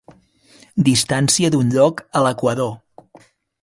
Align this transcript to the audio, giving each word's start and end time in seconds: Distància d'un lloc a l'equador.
Distància 0.87 1.53
d'un 1.57 1.71
lloc 1.77 2.05
a 2.21 2.25
l'equador. 2.29 2.77